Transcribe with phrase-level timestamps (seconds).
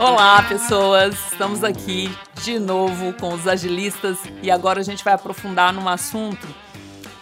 [0.00, 1.14] Olá, pessoas!
[1.30, 2.10] Estamos aqui
[2.42, 6.48] de novo com os agilistas e agora a gente vai aprofundar num assunto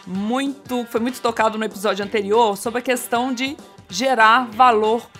[0.07, 3.57] muito foi muito tocado no episódio anterior sobre a questão de
[3.89, 5.11] gerar valor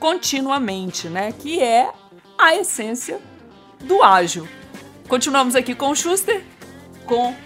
[0.00, 1.30] continuamente, né?
[1.30, 1.92] Que é
[2.36, 3.20] a essência
[3.84, 4.48] do ágil.
[5.06, 6.42] Continuamos aqui com o Schuster,
[7.06, 7.36] com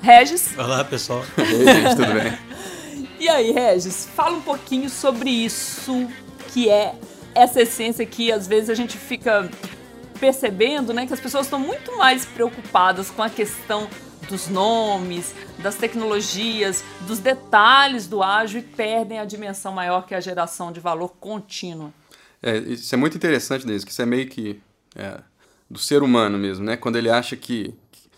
[0.00, 0.56] Regis.
[0.56, 1.22] Olá, pessoal.
[1.36, 2.38] Aí, gente, tudo bem?
[3.20, 6.08] E aí, Regis, fala um pouquinho sobre isso
[6.54, 6.94] que é
[7.34, 9.50] essa essência que às vezes a gente fica
[10.20, 13.88] percebendo, né, que as pessoas estão muito mais preocupadas com a questão
[14.28, 20.16] dos nomes, das tecnologias, dos detalhes do ágil e perdem a dimensão maior que é
[20.16, 21.92] a geração de valor contínua.
[22.42, 24.60] É, isso é muito interessante, Deise, que isso é meio que
[24.96, 25.20] é,
[25.70, 26.76] do ser humano mesmo, né?
[26.76, 28.08] Quando ele acha que, que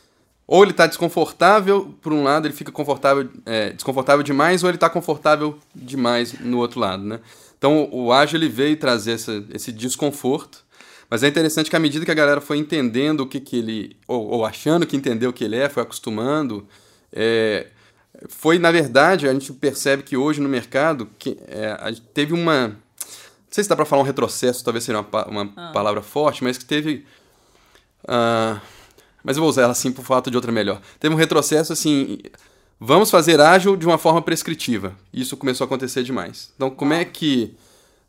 [0.47, 4.77] ou ele está desconfortável por um lado, ele fica confortável, é, desconfortável demais, ou ele
[4.77, 7.21] está confortável demais no outro lado, né?
[7.57, 10.65] Então o ágil ele veio trazer essa, esse desconforto
[11.15, 13.97] mas é interessante que à medida que a galera foi entendendo o que, que ele.
[14.09, 16.67] Ou, ou achando que entendeu o que ele é, foi acostumando.
[17.13, 17.69] É,
[18.29, 22.69] foi, na verdade, a gente percebe que hoje no mercado que, é, teve uma.
[22.69, 22.77] Não
[23.49, 25.71] sei se dá para falar um retrocesso, talvez seja uma, uma ah.
[25.73, 27.07] palavra forte, mas que teve.
[28.03, 28.61] Uh,
[29.23, 30.81] mas eu vou usar ela assim por fato de outra melhor.
[30.99, 32.19] Teve um retrocesso assim.
[32.79, 34.95] Vamos fazer ágil de uma forma prescritiva.
[35.13, 36.53] Isso começou a acontecer demais.
[36.57, 37.57] Então, como é que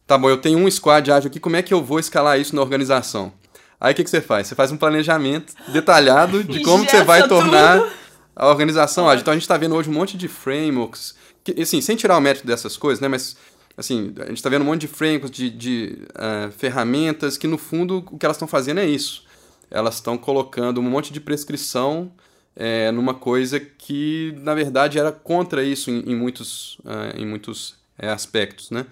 [0.07, 2.55] Tá bom, eu tenho um squad ágil aqui, como é que eu vou escalar isso
[2.55, 3.33] na organização?
[3.79, 4.47] Aí o que, que você faz?
[4.47, 7.91] Você faz um planejamento detalhado de como você vai tornar tudo.
[8.35, 9.21] a organização ágil.
[9.21, 12.21] Então a gente está vendo hoje um monte de frameworks, que, assim, sem tirar o
[12.21, 13.07] mérito dessas coisas, né?
[13.07, 13.35] Mas
[13.75, 17.57] assim, a gente está vendo um monte de frameworks, de, de uh, ferramentas que no
[17.57, 19.25] fundo o que elas estão fazendo é isso.
[19.71, 22.11] Elas estão colocando um monte de prescrição
[22.55, 27.75] é, numa coisa que na verdade era contra isso em, em muitos, uh, em muitos
[27.97, 28.85] é, aspectos, né?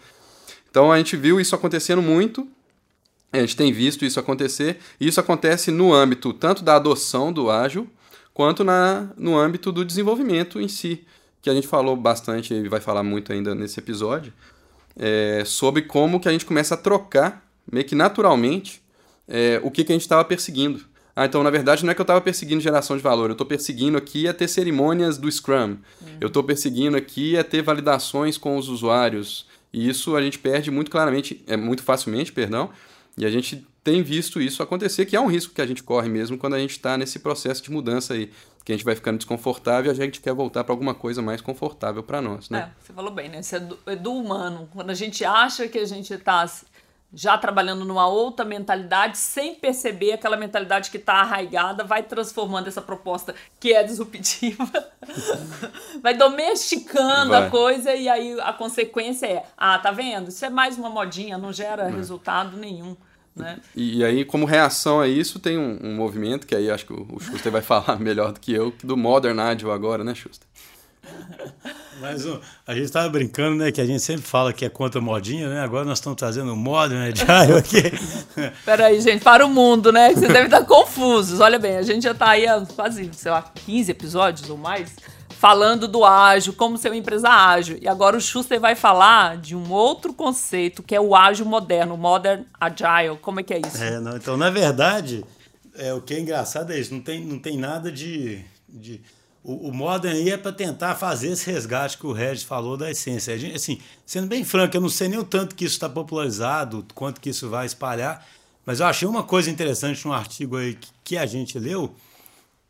[0.70, 2.48] Então a gente viu isso acontecendo muito,
[3.32, 7.50] a gente tem visto isso acontecer, e isso acontece no âmbito tanto da adoção do
[7.50, 7.88] ágil,
[8.34, 11.06] quanto na, no âmbito do desenvolvimento em si,
[11.42, 14.34] que a gente falou bastante e vai falar muito ainda nesse episódio,
[14.96, 18.82] é, sobre como que a gente começa a trocar, meio que naturalmente,
[19.28, 20.84] é, o que, que a gente estava perseguindo.
[21.16, 23.46] Ah, então na verdade não é que eu estava perseguindo geração de valor, eu estou
[23.46, 26.18] perseguindo aqui a ter cerimônias do Scrum, uhum.
[26.20, 30.72] eu estou perseguindo aqui a ter validações com os usuários, e isso a gente perde
[30.72, 32.72] muito claramente, é muito facilmente, perdão,
[33.16, 36.10] e a gente tem visto isso acontecer, que é um risco que a gente corre
[36.10, 38.32] mesmo quando a gente está nesse processo de mudança aí,
[38.64, 41.42] que a gente vai ficando desconfortável e a gente quer voltar para alguma coisa mais
[41.42, 42.72] confortável para nós, né?
[42.72, 43.42] É, você falou bem, né?
[43.42, 44.70] Isso é do, é do humano.
[44.72, 46.50] Quando a gente acha que a gente está
[47.14, 52.82] já trabalhando numa outra mentalidade, sem perceber aquela mentalidade que está arraigada, vai transformando essa
[52.82, 54.68] proposta que é disruptiva,
[56.02, 57.46] vai domesticando vai.
[57.46, 60.30] a coisa e aí a consequência é, ah, tá vendo?
[60.30, 61.92] Isso é mais uma modinha, não gera é.
[61.92, 62.98] resultado nenhum.
[63.36, 63.60] Né?
[63.76, 66.94] E, e, aí, como reação a isso, tem um, um movimento que aí acho que
[66.94, 70.48] o, o Schuster vai falar melhor do que eu, do Modern Agile agora, né, Schuster?
[72.00, 72.26] Mas
[72.68, 73.72] a gente estava brincando, né?
[73.72, 75.62] Que a gente sempre fala que é contra modinha, né?
[75.62, 77.84] Agora nós estamos trazendo o modern agile aqui.
[78.66, 80.10] Peraí, gente, para o mundo, né?
[80.14, 81.40] Vocês devem estar confusos.
[81.40, 84.96] Olha bem, a gente já está aí há quase, sei lá, 15 episódios ou mais
[85.44, 87.78] falando do ágil, como ser uma empresa ágil.
[87.82, 91.98] E agora o Schuster vai falar de um outro conceito, que é o ágil moderno,
[91.98, 93.18] modern agile.
[93.22, 93.84] Como é que é isso?
[93.84, 95.24] É, não, então, na verdade,
[95.76, 99.02] é, o que é engraçado é isso, não tem, não tem nada de, de
[99.44, 102.90] o, o Modern aí é para tentar fazer esse resgate que o Regis falou da
[102.90, 103.38] essência.
[103.38, 106.86] Gente, assim, sendo bem franco, eu não sei nem o tanto que isso está popularizado,
[106.96, 108.26] quanto que isso vai espalhar,
[108.66, 111.94] mas eu achei uma coisa interessante num artigo aí que, que a gente leu,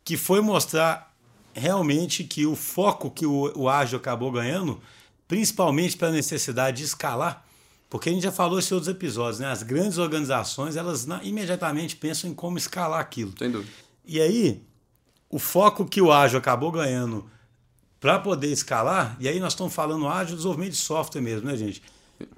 [0.04, 1.14] que foi mostrar
[1.54, 4.80] realmente que o foco que o, o ágil acabou ganhando,
[5.28, 7.46] principalmente para a necessidade de escalar,
[7.88, 9.46] porque a gente já falou isso em outros episódios, né?
[9.46, 13.32] As grandes organizações, elas na, imediatamente pensam em como escalar aquilo.
[13.38, 13.70] Sem dúvida.
[14.04, 14.60] E aí,
[15.34, 17.28] o foco que o ágil acabou ganhando
[17.98, 21.82] para poder escalar, e aí nós estamos falando ágil desenvolvimento de software mesmo, né, gente?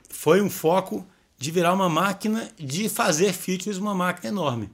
[0.09, 1.07] Foi um foco
[1.37, 4.71] de virar uma máquina de fazer features uma máquina enorme,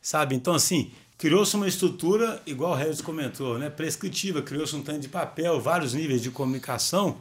[0.00, 0.34] sabe?
[0.34, 5.08] Então, assim, criou-se uma estrutura, igual o Regis comentou, né, prescritiva, criou-se um tanto de
[5.10, 7.18] papel, vários níveis de comunicação,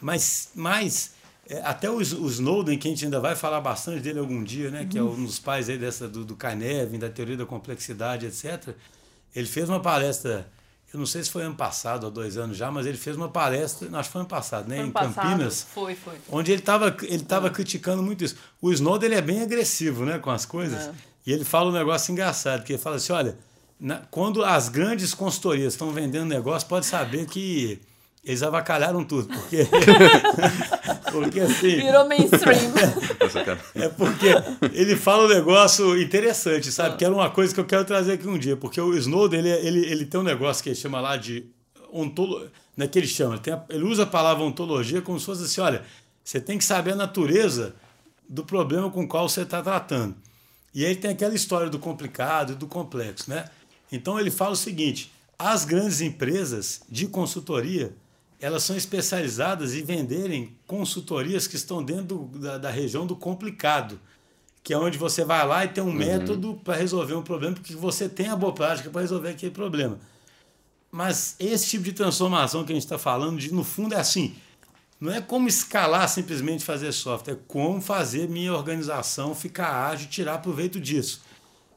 [0.00, 1.12] mas, mas
[1.48, 4.68] é, até o, o Snowden, que a gente ainda vai falar bastante dele algum dia,
[4.68, 8.26] né, que é um dos pais aí dessa, do, do Carnevin, da teoria da complexidade,
[8.26, 8.74] etc.,
[9.34, 10.48] ele fez uma palestra,
[10.92, 13.28] eu não sei se foi ano passado ou dois anos já, mas ele fez uma
[13.28, 14.78] palestra, acho que foi ano passado, né?
[14.78, 15.66] Ano em passado, Campinas.
[15.74, 16.14] Foi, foi.
[16.30, 17.50] Onde ele estava ele tava é.
[17.50, 18.36] criticando muito isso.
[18.60, 20.86] O Snowden ele é bem agressivo né, com as coisas.
[20.86, 20.94] É.
[21.26, 23.36] E ele fala um negócio engraçado, que ele fala assim: olha,
[23.78, 27.80] na, quando as grandes consultorias estão vendendo negócio, pode saber que
[28.26, 29.58] eles avacalharam tudo, porque.
[31.12, 31.76] porque assim.
[31.76, 32.72] Virou mainstream.
[33.76, 34.26] é porque
[34.72, 36.96] ele fala um negócio interessante, sabe?
[36.96, 39.50] Que era uma coisa que eu quero trazer aqui um dia, porque o Snowden, ele,
[39.50, 41.46] ele, ele tem um negócio que ele chama lá de
[41.92, 42.50] ontologia.
[42.76, 45.26] Não é que ele chama, ele, tem a, ele usa a palavra ontologia como se
[45.26, 45.84] fosse assim: olha,
[46.24, 47.76] você tem que saber a natureza
[48.28, 50.16] do problema com o qual você está tratando.
[50.74, 53.44] E aí tem aquela história do complicado e do complexo, né?
[53.92, 57.94] Então ele fala o seguinte: as grandes empresas de consultoria
[58.40, 63.98] elas são especializadas em venderem consultorias que estão dentro da, da, região do complicado,
[64.62, 65.92] que é onde você vai lá e tem um uhum.
[65.94, 69.98] método para resolver um problema, porque você tem a boa prática para resolver aquele problema.
[70.90, 74.34] Mas esse tipo de transformação que a gente está falando, de, no fundo, é assim:
[75.00, 80.10] não é como escalar simplesmente fazer software, é como fazer minha organização ficar ágil e
[80.10, 81.22] tirar proveito disso.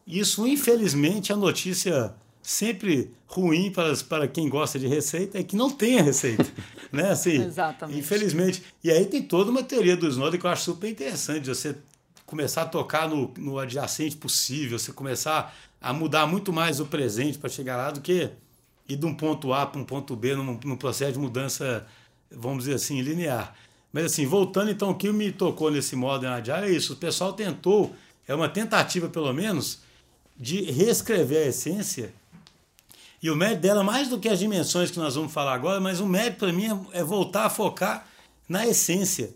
[0.08, 2.14] Isso, infelizmente, a notícia
[2.50, 6.48] sempre ruim para, para quem gosta de receita é que não tem a receita.
[6.92, 7.12] né?
[7.12, 8.00] assim, Exatamente.
[8.00, 8.64] Infelizmente.
[8.84, 11.48] E aí tem toda uma teoria do Snowden que eu acho super interessante.
[11.48, 11.76] Você
[12.26, 17.38] começar a tocar no, no adjacente possível, você começar a mudar muito mais o presente
[17.38, 18.32] para chegar lá do que
[18.88, 21.86] ir de um ponto A para um ponto B num, num processo de mudança,
[22.32, 23.56] vamos dizer assim, linear.
[23.94, 26.94] Mas assim, voltando então, o que me tocou nesse modo Agile é isso.
[26.94, 27.96] O pessoal tentou,
[28.28, 29.82] é uma tentativa pelo menos,
[30.36, 32.12] de reescrever a essência
[33.22, 36.00] e o mérito dela, mais do que as dimensões que nós vamos falar agora, mas
[36.00, 38.08] o mérito para mim é, é voltar a focar
[38.48, 39.34] na essência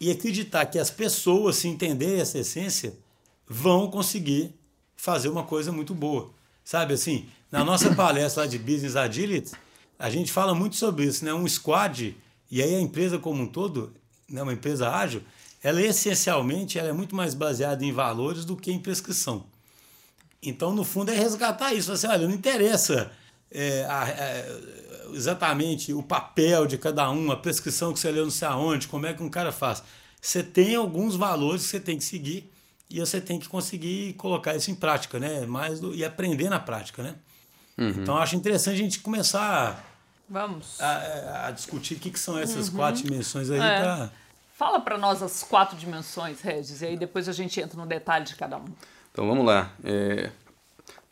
[0.00, 2.94] e acreditar que as pessoas, se entenderem essa essência,
[3.46, 4.54] vão conseguir
[4.96, 6.30] fazer uma coisa muito boa.
[6.64, 9.52] Sabe assim, na nossa palestra lá de Business Agility,
[9.98, 11.34] a gente fala muito sobre isso, né?
[11.34, 12.16] Um squad,
[12.50, 13.92] e aí a empresa como um todo,
[14.28, 14.42] né?
[14.42, 15.22] uma empresa ágil,
[15.62, 19.44] ela essencialmente ela é muito mais baseada em valores do que em prescrição.
[20.42, 21.90] Então, no fundo, é resgatar isso.
[21.92, 23.10] Assim, olha, não interessa
[23.50, 28.30] é, a, a, exatamente o papel de cada um, a prescrição que você leu não
[28.30, 29.82] sei aonde, como é que um cara faz.
[30.20, 32.52] Você tem alguns valores que você tem que seguir
[32.90, 35.46] e você tem que conseguir colocar isso em prática, né?
[35.46, 37.14] Mais do, e aprender na prática, né?
[37.76, 37.90] Uhum.
[37.90, 39.84] Então, acho interessante a gente começar
[40.28, 40.80] Vamos.
[40.80, 42.76] A, a discutir o que, que são essas uhum.
[42.76, 43.80] quatro dimensões aí é.
[43.80, 44.10] para...
[44.54, 48.24] Fala para nós as quatro dimensões, Regis, e aí depois a gente entra no detalhe
[48.24, 48.64] de cada um.
[49.12, 49.70] Então vamos lá.
[49.84, 50.30] É...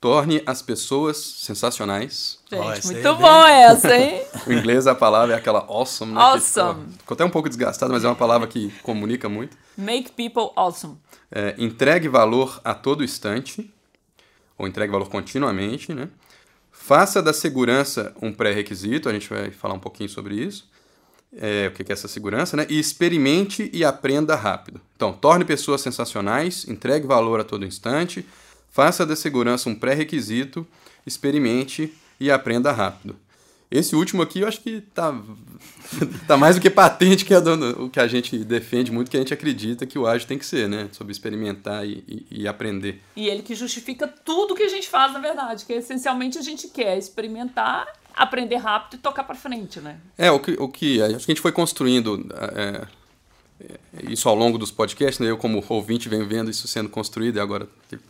[0.01, 2.39] Torne as pessoas sensacionais.
[2.51, 4.23] Gente, muito bom essa, hein?
[4.47, 6.21] o inglês a palavra é aquela awesome, né?
[6.21, 6.85] Awesome.
[6.85, 9.57] Que, ficou até um pouco desgastado, mas é uma palavra que comunica muito.
[9.77, 10.99] Make people awesome.
[11.33, 13.73] É, entregue valor a todo instante,
[14.59, 16.09] ou entregue valor continuamente, né?
[16.71, 20.69] Faça da segurança um pré-requisito, a gente vai falar um pouquinho sobre isso
[21.35, 22.67] é, o que é essa segurança, né?
[22.69, 24.81] E experimente e aprenda rápido.
[24.95, 28.27] Então, torne pessoas sensacionais, entregue valor a todo instante,
[28.71, 30.67] faça da segurança um pré-requisito,
[31.07, 33.17] experimente e aprenda rápido.
[33.69, 35.13] Esse último aqui eu acho que tá,
[36.27, 39.21] tá mais do que patente que é o que a gente defende muito, que a
[39.21, 40.89] gente acredita que o ágil tem que ser, né?
[40.93, 43.03] Sobre experimentar e, e, e, aprender.
[43.17, 46.69] E ele que justifica tudo que a gente faz, na verdade, que essencialmente a gente
[46.69, 47.87] quer experimentar
[48.17, 49.99] aprender rápido e tocar para frente, né?
[50.17, 52.87] É, o que, o que que a gente foi construindo é,
[53.61, 53.79] é,
[54.11, 55.31] isso ao longo dos podcasts, né?
[55.31, 57.69] Eu como ouvinte venho vendo isso sendo construído e agora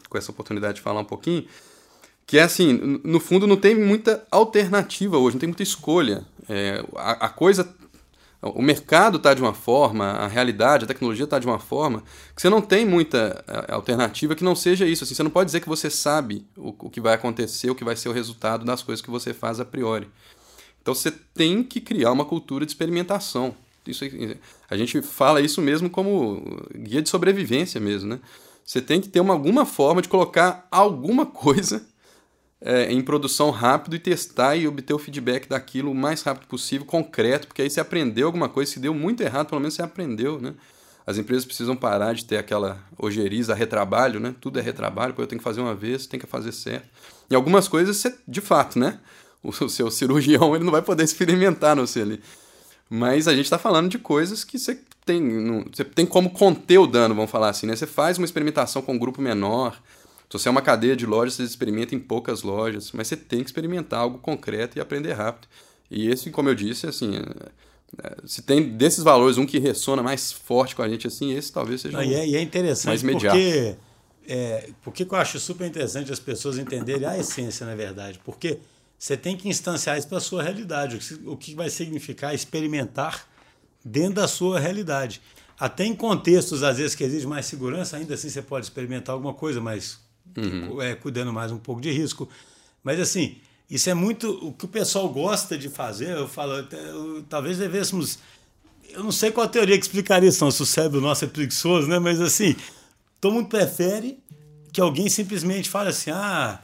[0.08, 1.44] com essa oportunidade de falar um pouquinho,
[2.26, 6.24] que é assim, no fundo não tem muita alternativa hoje, não tem muita escolha.
[6.48, 7.68] É, a, a coisa
[8.54, 12.02] o mercado está de uma forma, a realidade, a tecnologia está de uma forma
[12.34, 15.04] que você não tem muita eh, alternativa que não seja isso.
[15.04, 17.84] Assim, você não pode dizer que você sabe o, o que vai acontecer, o que
[17.84, 20.08] vai ser o resultado das coisas que você faz a priori.
[20.82, 23.54] Então você tem que criar uma cultura de experimentação.
[23.86, 24.04] Isso,
[24.68, 26.42] a gente fala isso mesmo como
[26.74, 28.20] guia de sobrevivência mesmo, né?
[28.64, 31.86] Você tem que ter uma, alguma forma de colocar alguma coisa
[32.66, 36.84] é, em produção rápido e testar e obter o feedback daquilo o mais rápido possível,
[36.84, 40.40] concreto, porque aí você aprendeu alguma coisa, se deu muito errado, pelo menos você aprendeu,
[40.40, 40.52] né?
[41.06, 44.34] As empresas precisam parar de ter aquela ojeriza, retrabalho, né?
[44.40, 46.88] Tudo é retrabalho, porque eu tenho que fazer uma vez, tem que fazer certo.
[47.30, 48.98] E algumas coisas, você, de fato, né?
[49.40, 52.20] O, o seu cirurgião ele não vai poder experimentar no você ali.
[52.90, 56.78] Mas a gente está falando de coisas que você tem, não, você tem como conter
[56.78, 57.76] o dano, vamos falar assim, né?
[57.76, 59.80] Você faz uma experimentação com um grupo menor,
[60.28, 63.40] se você é uma cadeia de lojas, você experimenta em poucas lojas, mas você tem
[63.40, 65.48] que experimentar algo concreto e aprender rápido.
[65.90, 70.02] E esse, como eu disse, assim, é, é, se tem desses valores um que ressona
[70.02, 72.40] mais forte com a gente, assim, esse talvez seja Não, um, e, é, e é
[72.40, 73.36] interessante mais imediato.
[73.36, 73.76] porque
[74.28, 78.58] é, porque eu acho super interessante as pessoas entenderem a essência, na verdade, porque
[78.98, 83.28] você tem que instanciar isso para a sua realidade, o que vai significar experimentar
[83.84, 85.20] dentro da sua realidade.
[85.58, 89.32] Até em contextos, às vezes, que exige mais segurança, ainda assim você pode experimentar alguma
[89.32, 89.98] coisa, mas
[90.36, 90.80] uhum.
[90.80, 92.28] é, cuidando mais um pouco de risco.
[92.82, 93.36] Mas assim,
[93.68, 96.10] isso é muito o que o pessoal gosta de fazer.
[96.10, 98.18] Eu falo, eu, talvez devêssemos.
[98.90, 101.28] Eu não sei qual a teoria que explicaria isso, não, se o cérebro nosso é
[101.28, 101.98] preguiçoso, né?
[101.98, 102.54] Mas assim,
[103.20, 104.18] todo mundo prefere
[104.72, 106.60] que alguém simplesmente fale assim: ah,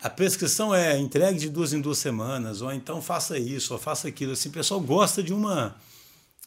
[0.00, 4.06] a prescrição é entregue de duas em duas semanas, ou então faça isso, ou faça
[4.06, 4.32] aquilo.
[4.32, 5.74] Assim, o pessoal gosta de uma,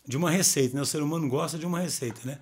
[0.08, 0.82] de uma receita, né?
[0.82, 2.40] O ser humano gosta de uma receita, né?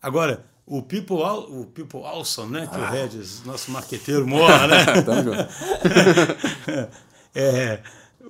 [0.00, 2.66] Agora, o People, o People Awesome, né?
[2.66, 2.80] Que ah.
[2.80, 4.84] o Regis, nosso marqueteiro, morra, né?
[7.34, 7.80] é,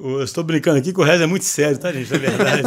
[0.00, 2.14] eu estou brincando aqui que o Regis é muito sério, tá, gente?
[2.14, 2.62] É verdade.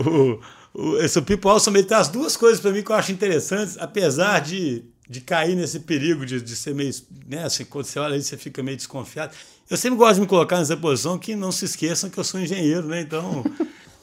[0.00, 0.40] o,
[0.72, 4.40] o, esse People Awesome ele traz duas coisas para mim que eu acho interessantes, apesar
[4.40, 6.94] de, de cair nesse perigo de, de ser meio.
[7.28, 9.34] Né, assim, quando você olha aí, você fica meio desconfiado.
[9.68, 12.40] Eu sempre gosto de me colocar nessa posição que não se esqueçam que eu sou
[12.40, 13.02] engenheiro, né?
[13.02, 13.44] Então.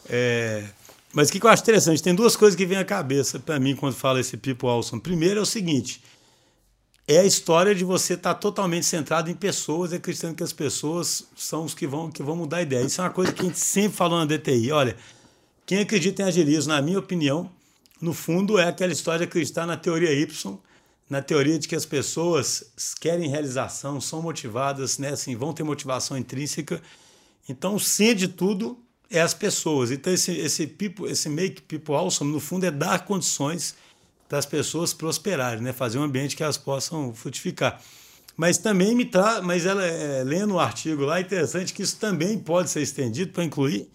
[0.08, 0.64] É,
[1.18, 3.76] mas o que eu acho interessante, tem duas coisas que vêm à cabeça para mim
[3.76, 5.02] quando fala esse People Awesome.
[5.02, 6.00] Primeiro é o seguinte,
[7.08, 11.26] é a história de você estar tá totalmente centrado em pessoas, acreditando que as pessoas
[11.36, 12.86] são os que vão, que vão mudar a ideia.
[12.86, 14.72] Isso é uma coisa que a gente sempre falou na DTI.
[14.72, 14.96] Olha,
[15.66, 17.50] quem acredita em agilismo, na minha opinião,
[18.00, 20.60] no fundo é aquela história de acreditar na teoria Y,
[21.10, 22.64] na teoria de que as pessoas
[23.02, 26.80] querem realização, são motivadas, né, assim, vão ter motivação intrínseca.
[27.50, 28.78] Então, o de tudo
[29.10, 29.92] é as pessoas.
[29.92, 33.76] Então, esse, esse, people, esse Make People Awesome, no fundo, é dar condições
[34.28, 35.72] para as pessoas prosperarem, né?
[35.72, 37.82] fazer um ambiente que elas possam frutificar.
[38.36, 41.98] Mas também me traz, mas ela é, lendo o artigo lá, é interessante que isso
[41.98, 43.90] também pode ser estendido para incluir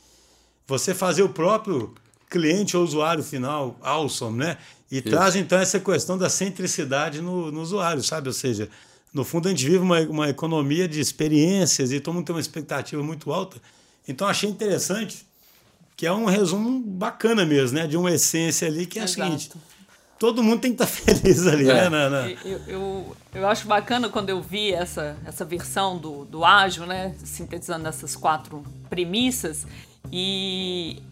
[0.67, 1.95] você fazer o próprio
[2.29, 4.57] cliente ou usuário final awesome, né?
[4.91, 5.09] E isso.
[5.09, 8.29] traz então essa questão da centricidade no, no usuário, sabe?
[8.29, 8.69] Ou seja,
[9.13, 12.41] no fundo a gente vive uma, uma economia de experiências e todo mundo tem uma
[12.41, 13.61] expectativa muito alta.
[14.07, 15.27] Então achei interessante
[15.97, 17.87] que é um resumo bacana mesmo, né?
[17.87, 19.23] De uma essência ali que é Exato.
[19.23, 19.53] a seguinte.
[20.19, 21.91] Todo mundo tem que estar tá feliz ali, é.
[21.91, 22.09] né?
[22.09, 26.87] Na, Eu, eu, eu, acho bacana quando eu vi essa, essa versão do, do ágil,
[26.87, 27.15] né?
[27.25, 29.67] Sintetizando essas quatro premissas.
[30.11, 31.03] E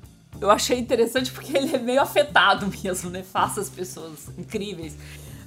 [0.41, 3.23] eu achei interessante porque ele é meio afetado mesmo, né?
[3.23, 4.97] Faça as pessoas incríveis.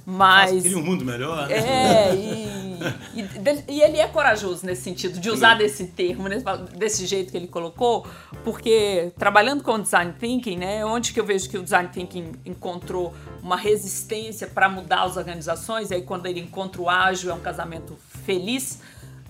[0.06, 0.62] Mas.
[0.62, 1.54] Queria um mundo melhor, né?
[1.54, 6.28] É, e, e, e, ele é corajoso nesse sentido, de usar desse termo,
[6.76, 8.06] desse jeito que ele colocou,
[8.44, 13.14] porque trabalhando com design thinking, né, onde que eu vejo que o design thinking encontrou
[13.42, 17.40] uma resistência para mudar as organizações, e aí quando ele encontra o ágil é um
[17.40, 18.80] casamento feliz,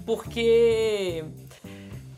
[0.05, 1.25] porque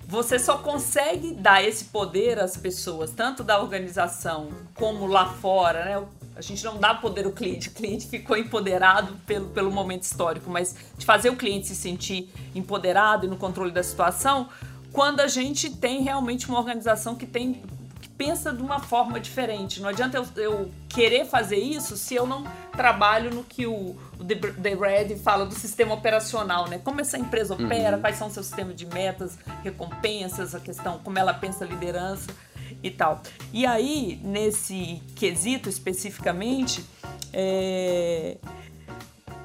[0.09, 6.07] você só consegue dar esse poder às pessoas, tanto da organização como lá fora, né?
[6.37, 10.50] A gente não dá poder ao cliente, o cliente ficou empoderado pelo, pelo momento histórico,
[10.50, 14.47] mas de fazer o cliente se sentir empoderado e no controle da situação,
[14.93, 17.62] quando a gente tem realmente uma organização que tem
[18.02, 19.81] que pensa de uma forma diferente.
[19.81, 24.25] Não adianta eu, eu querer fazer isso se eu não trabalho no que o, o
[24.25, 26.78] The, Red fala do sistema operacional, né?
[26.78, 28.02] Como essa empresa opera, uhum.
[28.02, 32.26] quais são seus sistemas de metas, recompensas, a questão, como ela pensa a liderança
[32.87, 33.23] e tal.
[33.52, 36.85] E aí, nesse quesito especificamente,
[37.33, 38.37] é,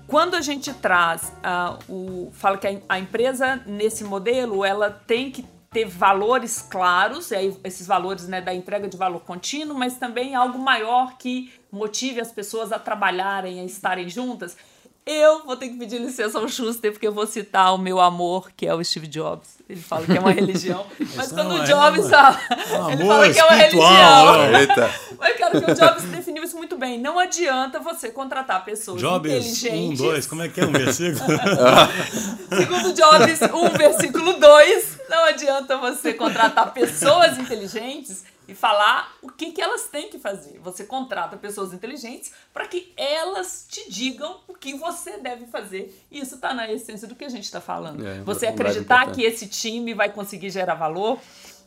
[0.07, 5.31] quando a gente traz, uh, o, fala que a, a, empresa nesse modelo ela tem
[5.31, 9.98] que ter valores claros, e aí esses valores né, da entrega de valor contínuo, mas
[9.98, 14.57] também algo maior que motive as pessoas a trabalharem, a estarem juntas.
[15.03, 18.51] Eu vou ter que pedir licença ao Schuster, porque eu vou citar o meu amor,
[18.55, 19.58] que é o Steve Jobs.
[19.67, 20.86] Ele fala que é uma religião.
[21.15, 24.48] Mas quando o é Jobs fala, é ele fala que é uma religião.
[24.51, 24.62] Né?
[24.62, 24.91] Eita.
[25.17, 27.00] Mas, cara, que o Jobs definiu isso muito bem.
[27.00, 30.00] Não adianta você contratar pessoas Jobs, inteligentes.
[30.00, 31.25] Um, dois, como é que é um versículo?
[32.55, 35.00] Segundo Jobs, um versículo 2.
[35.10, 40.60] Não adianta você contratar pessoas inteligentes e falar o que, que elas têm que fazer.
[40.60, 46.05] Você contrata pessoas inteligentes para que elas te digam o que você deve fazer.
[46.12, 48.05] E isso está na essência do que a gente está falando.
[48.05, 51.19] É, você acreditar que esse time vai conseguir gerar valor,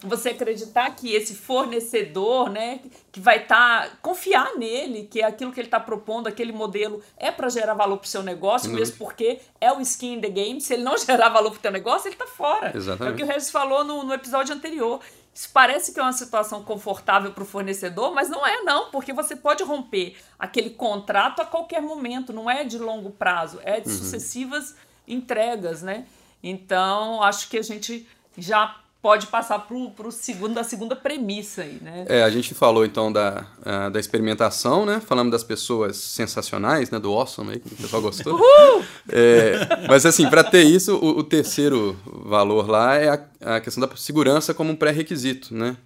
[0.03, 5.53] você acreditar que esse fornecedor, né, que vai estar, tá, confiar nele, que é aquilo
[5.53, 8.77] que ele está propondo, aquele modelo é para gerar valor para o seu negócio, uhum.
[8.77, 10.61] mesmo porque é o skin in the game.
[10.61, 12.73] Se ele não gerar valor para o teu negócio, ele está fora.
[12.75, 13.11] Exatamente.
[13.11, 15.01] É o que o Regis falou no, no episódio anterior.
[15.35, 19.13] Isso parece que é uma situação confortável para o fornecedor, mas não é não, porque
[19.13, 23.89] você pode romper aquele contrato a qualquer momento, não é de longo prazo, é de
[23.89, 23.99] uhum.
[23.99, 24.77] sucessivas
[25.09, 26.07] entregas, né?
[26.41, 28.07] Então, acho que a gente
[28.39, 32.07] já pode passar para segundo, a segunda premissa aí, né?
[32.09, 34.99] É, a gente falou então da, uh, da experimentação, né?
[35.07, 36.99] Falamos das pessoas sensacionais, né?
[36.99, 38.33] Do awesome aí, que o pessoal gostou.
[38.33, 38.83] Uhul!
[39.07, 43.87] É, mas assim, para ter isso, o, o, terceiro valor lá é a, a questão
[43.87, 45.77] da segurança como um pré-requisito, né?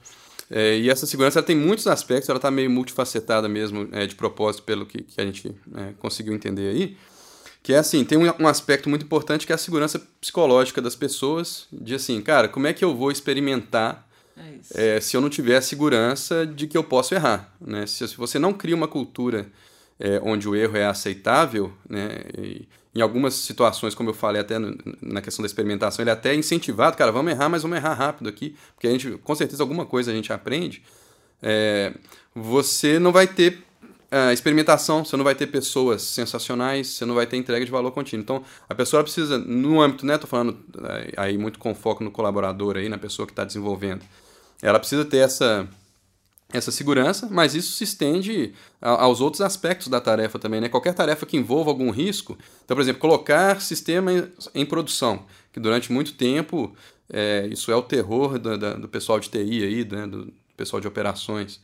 [0.48, 4.62] É, e essa segurança tem muitos aspectos, ela está meio multifacetada mesmo, é, de propósito,
[4.62, 6.96] pelo que, que a gente é, conseguiu entender aí.
[7.62, 10.96] Que é assim, tem um, um aspecto muito importante que é a segurança psicológica das
[10.96, 14.06] pessoas, de assim, cara, como é que eu vou experimentar
[14.74, 17.86] É é, se eu não tiver a segurança de que eu posso errar, né?
[17.86, 19.50] Se, se você não cria uma cultura
[20.00, 22.08] é, onde o erro é aceitável, né?
[22.38, 26.12] E, em algumas situações, como eu falei até no- na questão da experimentação, ele é
[26.12, 29.62] até incentivado, cara, vamos errar, mas vamos errar rápido aqui, porque a gente, com certeza,
[29.62, 30.82] alguma coisa a gente aprende.
[31.42, 31.92] É,
[32.34, 33.62] você não vai ter
[34.10, 37.90] a experimentação, você não vai ter pessoas sensacionais, você não vai ter entrega de valor
[37.90, 38.22] contínuo.
[38.22, 42.10] Então, a pessoa precisa, no âmbito, né, tô falando é, aí muito com foco no
[42.10, 44.02] colaborador aí, na pessoa que está desenvolvendo,
[44.62, 45.68] ela precisa ter essa
[46.50, 50.68] essa segurança, mas isso se estende aos outros aspectos da tarefa também, né?
[50.70, 54.10] Qualquer tarefa que envolva algum risco, então, por exemplo, colocar sistema
[54.54, 56.74] em, produção, que durante muito tempo
[57.12, 60.06] é, isso é o terror do, do pessoal de TI aí, né?
[60.06, 61.60] do pessoal de operações.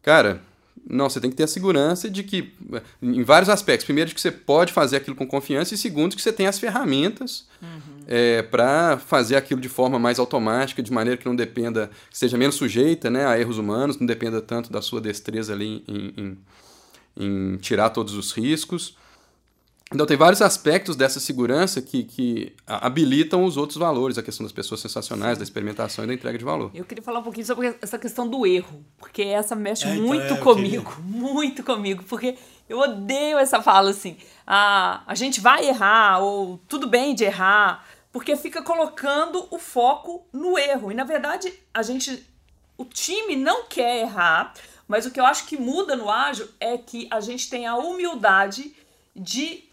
[0.00, 0.40] Cara,
[0.88, 2.52] não, você tem que ter a segurança de que,
[3.00, 6.22] em vários aspectos, primeiro de que você pode fazer aquilo com confiança e segundo que
[6.22, 7.46] você tem as ferramentas
[8.50, 12.56] para fazer aquilo de forma mais automática, de maneira que não dependa, que seja menos
[12.56, 16.38] sujeita né, a erros humanos, não dependa tanto da sua destreza ali em, em,
[17.16, 18.96] em tirar todos os riscos.
[19.94, 24.44] Então tem vários aspectos dessa segurança que, que a- habilitam os outros valores, a questão
[24.44, 26.70] das pessoas sensacionais, da experimentação e da entrega de valor.
[26.74, 30.06] Eu queria falar um pouquinho sobre essa questão do erro, porque essa mexe É, então,
[30.06, 32.36] muito é, eu comigo, muito comigo, porque
[32.68, 37.84] eu odeio essa fala assim, ah, a gente vai errar, ou tudo bem de errar,
[38.10, 42.26] porque fica colocando o foco no erro, e na verdade a gente,
[42.78, 44.52] o time não quer errar,
[44.88, 47.76] mas o que eu acho que muda no ágil é que a gente tem a
[47.76, 48.74] humildade
[49.14, 49.64] de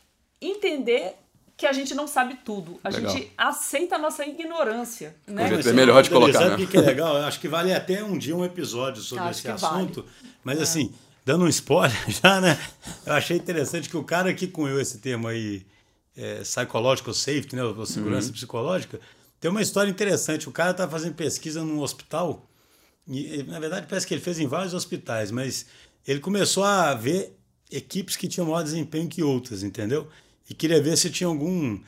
[0.41, 1.15] entender
[1.59, 3.11] que a gente não sabe tudo, a Legal.
[3.11, 5.49] gente aceita a nossa ignorância, né?
[5.51, 6.55] Mas é melhor de colocar, Sabe né?
[6.55, 7.17] o que que é legal?
[7.17, 9.75] Eu acho que vale até um dia um episódio sobre Acho esse que vale.
[9.75, 10.05] assunto.
[10.41, 10.93] Mas assim,
[11.25, 12.57] dando um spoiler já, né?
[13.05, 15.65] Eu achei interessante que o cara que cunhou esse termo aí,
[16.15, 17.63] é, psychological safety, né?
[17.63, 18.97] Ou segurança psicológica,
[19.39, 20.47] tem uma história interessante.
[20.47, 22.49] O cara tá fazendo pesquisa num hospital.
[23.05, 25.65] E, na verdade, parece que ele fez em vários hospitais, mas
[26.07, 27.37] ele começou a ver
[27.71, 30.07] equipes que tinham maior desempenho que outras, entendeu?
[30.49, 31.79] E queria ver se tinha algum.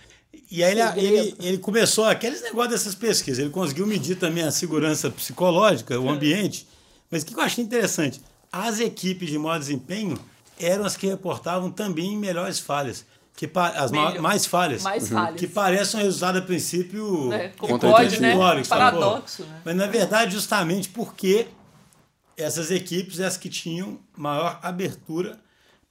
[0.49, 3.39] E aí ele, ele, ele começou aqueles negócios dessas pesquisas.
[3.39, 6.67] Ele conseguiu medir também a segurança psicológica, o ambiente.
[7.09, 8.21] Mas o que eu achei interessante?
[8.51, 10.17] As equipes de maior desempenho
[10.59, 13.05] eram as que reportavam também melhores falhas.
[13.35, 14.19] Que as Melhor.
[14.19, 14.83] mais falhas.
[14.83, 15.39] Mais falhas.
[15.39, 18.35] Que parecem um resultado, a princípio, É, pode, né?
[18.67, 19.61] Paradoxo, né?
[19.65, 21.47] Mas na verdade, justamente porque
[22.37, 25.39] essas equipes é as que tinham maior abertura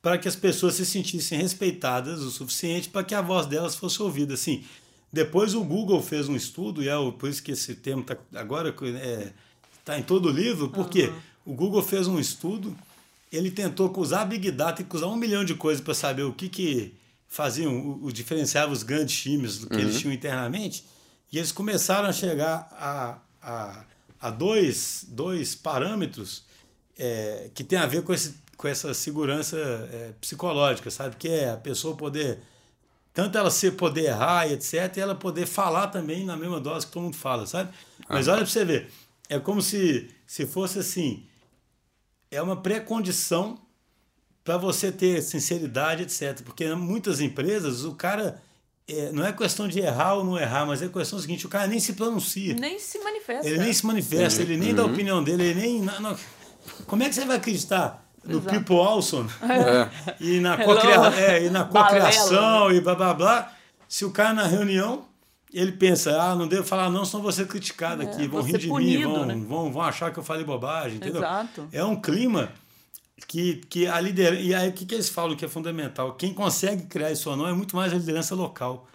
[0.03, 4.01] para que as pessoas se sentissem respeitadas o suficiente para que a voz delas fosse
[4.03, 4.35] ouvida.
[4.35, 4.65] Assim,
[5.13, 8.17] depois o Google fez um estudo, e é o- por isso que esse termo está
[8.35, 8.75] agora
[9.79, 11.13] está em todo o livro, porque
[11.45, 12.77] o Google fez um estudo,
[13.33, 16.49] ele tentou usar Big Data e usar um milhão de coisas para saber o que,
[16.49, 16.95] que
[17.29, 20.85] faziam, o, o diferenciava os grandes times do que eles tinham internamente,
[21.33, 23.85] e eles começaram a chegar a, a,
[24.21, 26.45] a dois, dois parâmetros
[26.99, 31.17] é, que tem a ver com, esse, com essa segurança é, psicológica, sabe?
[31.17, 32.41] Que é a pessoa poder,
[33.15, 36.85] tanto ela ser poder errar e etc, e ela poder falar também na mesma dose
[36.85, 37.73] que todo mundo fala, sabe?
[38.07, 38.91] Mas olha para você ver,
[39.31, 41.25] é como se, se fosse assim,
[42.31, 43.59] é uma pré-condição
[44.45, 46.43] para você ter sinceridade, etc.
[46.43, 48.43] Porque muitas empresas o cara
[48.87, 51.49] é, não é questão de errar ou não errar, mas é questão do seguinte, o
[51.49, 52.53] cara nem se pronuncia.
[52.57, 53.49] Nem se manifesta.
[53.49, 55.81] Ele nem se manifesta, ele nem dá a opinião dele, ele nem.
[55.81, 56.19] não- não-
[56.87, 58.51] Como é que você vai acreditar no Exato.
[58.55, 59.29] People Awesome
[60.21, 60.65] e, na Hello.
[60.75, 63.53] cocria- é, e na cocriação e blá blá blá?
[63.89, 65.05] Se o cara na reunião
[65.53, 68.69] ele pensa, ah, não devo falar não, senão vou ser criticado aqui, vão rir de
[68.69, 69.35] punido, mim, vão, né?
[69.49, 71.21] vão, vão achar que eu falei bobagem, entendeu?
[71.21, 71.69] Exato.
[71.73, 72.51] É um clima
[73.27, 74.41] que, que a liderança.
[74.41, 76.13] E aí o que, que eles falam que é fundamental?
[76.15, 78.87] Quem consegue criar isso ou não é muito mais a liderança local.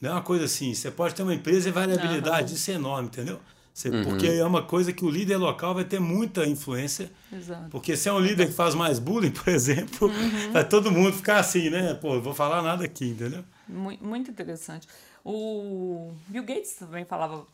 [0.00, 3.06] Não é uma coisa assim, você pode ter uma empresa e variabilidade, isso é enorme,
[3.08, 3.38] entendeu?
[3.74, 7.10] Você- Porque é uma coisa que o líder local vai ter muita influência.
[7.32, 7.68] Exato.
[7.70, 10.52] Porque se é um líder que faz mais bullying, por exemplo, Uhum.
[10.52, 11.94] vai todo mundo ficar assim, né?
[11.94, 13.42] Pô, não vou falar nada aqui, entendeu?
[13.66, 14.86] Mu- Muito interessante.
[15.24, 17.46] O Bill Gates também falava,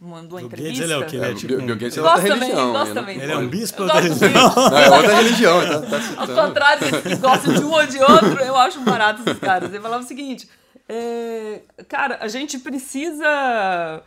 [0.00, 0.72] mandou Bill entrevista.
[0.72, 1.16] Gates, ele é o quê?
[1.16, 2.72] Ele É, é tipo Bill, Bill Gates é outra Gosto também, religião.
[2.72, 3.00] gosto né?
[3.00, 3.20] também.
[3.20, 4.54] Ele é um bispo da gosto religião.
[4.54, 6.34] Não, é outra religião, tá, tá Ao citando.
[6.48, 9.70] contrário desses que gostam de um ou de outro, eu acho barato esses caras.
[9.72, 10.48] Ele falava o seguinte:
[10.88, 14.02] é, cara, a gente precisa.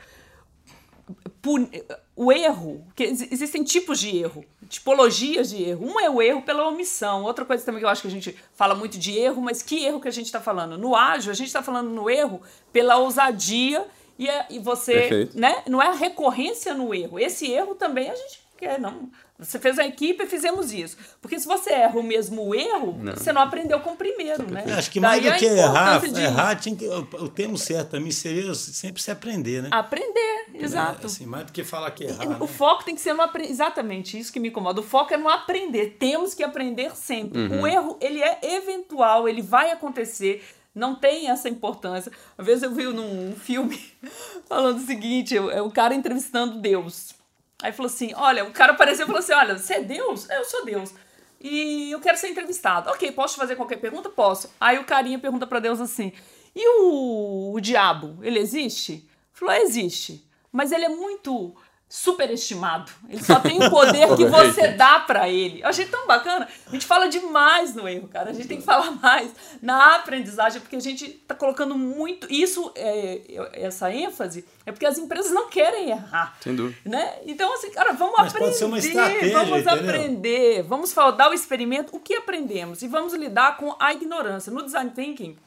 [2.16, 5.86] O erro, que ex- existem tipos de erro, tipologias de erro.
[5.86, 7.24] Um é o erro pela omissão.
[7.24, 9.86] Outra coisa também que eu acho que a gente fala muito de erro, mas que
[9.86, 10.78] erro que a gente está falando?
[10.78, 12.42] No ágil, a gente está falando no erro
[12.74, 13.86] pela ousadia
[14.18, 14.94] e, é- e você.
[14.94, 15.40] Perfeito.
[15.40, 15.64] Né?
[15.68, 17.20] Não é a recorrência no erro.
[17.20, 19.10] Esse erro também a gente quer, não.
[19.40, 20.98] Você fez a equipe e fizemos isso.
[21.22, 23.14] Porque se você erra o mesmo erro, não.
[23.14, 24.66] você não aprendeu com o primeiro, né?
[24.76, 26.20] Acho que mais Daí do que errar, de...
[26.22, 29.70] errar tinha que, o, o termo certo também seria sempre se aprender, né?
[29.72, 31.08] Aprender, é, exato.
[31.08, 32.26] Assim, mais do que falar que errar.
[32.26, 32.48] O né?
[32.48, 33.50] foco tem que ser no aprender.
[33.50, 34.80] Exatamente, isso que me incomoda.
[34.82, 35.98] O foco é no aprender.
[36.00, 37.40] Temos que aprender sempre.
[37.40, 37.62] Uhum.
[37.62, 40.44] O erro, ele é eventual, ele vai acontecer
[40.78, 42.12] não tem essa importância.
[42.38, 43.84] Uma vez eu vi num filme
[44.48, 47.16] falando o seguinte: é o cara entrevistando Deus.
[47.62, 50.30] Aí falou assim: olha, o cara apareceu e falou assim: olha, você é Deus?
[50.30, 50.94] Eu sou Deus.
[51.42, 52.90] E eu quero ser entrevistado.
[52.92, 54.10] Ok, posso te fazer qualquer pergunta?
[54.10, 54.52] Posso.
[54.60, 56.14] Aí o carinha pergunta para Deus assim:
[56.56, 59.10] e o, o diabo, ele existe?
[59.34, 60.27] Falou: existe.
[60.52, 61.56] Mas ele é muito
[61.90, 62.92] superestimado.
[63.08, 65.62] Ele só tem o poder que você dá para ele.
[65.62, 66.48] Eu achei tão bacana.
[66.66, 68.32] A gente fala demais no erro, cara.
[68.32, 69.32] A gente tem que falar mais
[69.62, 72.28] na aprendizagem, porque a gente tá colocando muito.
[72.30, 73.22] Isso, é,
[73.54, 76.36] essa ênfase, é porque as empresas não querem errar.
[76.42, 76.78] Sem dúvida.
[76.84, 77.20] Né?
[77.26, 78.46] Então, assim, cara, vamos Mas aprender.
[78.48, 79.74] Pode ser uma estratégia, vamos entendeu?
[79.74, 80.64] aprender.
[80.64, 82.82] Vamos dar o experimento, o que aprendemos.
[82.82, 84.52] E vamos lidar com a ignorância.
[84.52, 85.38] No design thinking,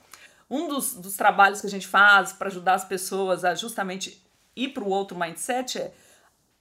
[0.48, 4.68] um dos, dos trabalhos que a gente faz para ajudar as pessoas a justamente ir
[4.68, 5.92] para o outro mindset é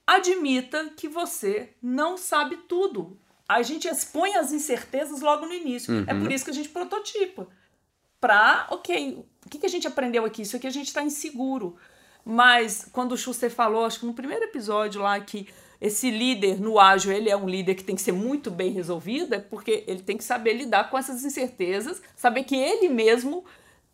[0.06, 3.16] admita que você não sabe tudo.
[3.48, 5.92] A gente expõe as incertezas logo no início.
[5.92, 6.04] Uhum.
[6.06, 7.46] É por isso que a gente prototipa.
[8.20, 10.42] Pra, ok, o que, que a gente aprendeu aqui?
[10.42, 11.76] Isso aqui a gente está inseguro.
[12.24, 15.48] Mas quando o Schuster falou, acho que no primeiro episódio lá, que
[15.80, 19.34] esse líder no ágil, ele é um líder que tem que ser muito bem resolvido,
[19.34, 23.44] é porque ele tem que saber lidar com essas incertezas, saber que ele mesmo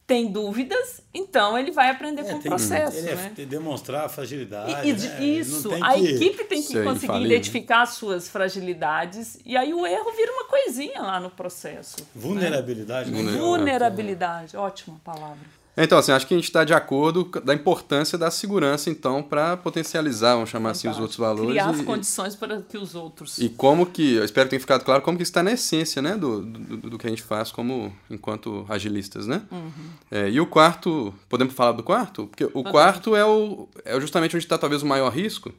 [0.07, 2.97] tem dúvidas, então ele vai aprender é, com o processo.
[2.97, 3.33] Ele é né?
[3.39, 4.89] demonstrar fragilidade.
[4.89, 5.25] E, né?
[5.25, 6.15] Isso, a que...
[6.15, 7.25] equipe tem que conseguir né?
[7.25, 11.97] identificar as suas fragilidades e aí o erro vira uma coisinha lá no processo.
[12.15, 13.11] Vulnerabilidade.
[13.11, 13.33] Né?
[13.33, 15.66] Vulnerabilidade, ótima palavra.
[15.77, 19.59] Então, assim, acho que a gente está de acordo da importância da segurança, então, para
[19.59, 21.51] potencializar, vamos chamar assim, os outros valores.
[21.51, 23.39] Criar as e, condições para que os outros.
[23.39, 26.17] E como que, eu espero que tenha ficado claro, como que está na essência, né,
[26.17, 29.43] do, do, do, que a gente faz como, enquanto agilistas, né?
[29.53, 29.71] Uhum.
[30.11, 32.27] É, e o quarto, podemos falar do quarto?
[32.27, 32.73] Porque o Podemos.
[32.73, 35.53] quarto é, o, é justamente onde está talvez o maior risco,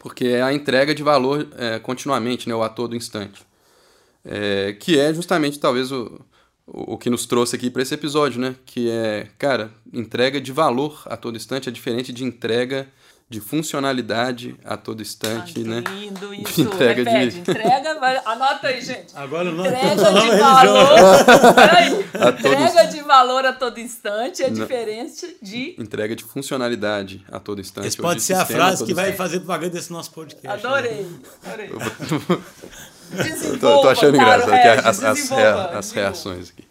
[0.00, 3.46] porque é a entrega de valor é, continuamente, né, o a todo instante.
[4.24, 6.20] É, que é justamente talvez o
[6.66, 8.54] o, que nos trouxe aqui para esse episódio, né?
[8.64, 12.88] Que é, cara, entrega de valor a todo instante é diferente de entrega
[13.32, 15.84] de funcionalidade a todo instante, Ai, né?
[15.88, 16.60] Lindo isso.
[16.60, 19.06] entrega Repete, de entrega, anota aí, gente.
[19.14, 19.64] Agora não.
[19.64, 21.54] Entrega de valor.
[21.54, 21.92] Peraí.
[22.28, 24.54] Entrega de valor a todo instante é não.
[24.54, 27.88] diferente de entrega de funcionalidade a todo instante.
[27.88, 30.66] Esse pode ser a frase que vai fazer propaganda desse nosso podcast.
[30.66, 31.02] Adorei.
[31.02, 31.18] Né?
[31.46, 31.70] Adorei.
[33.60, 36.64] tô, tô, achando engraçado Regis, as, as, as, reações aqui.